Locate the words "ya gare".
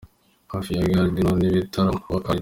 0.77-1.09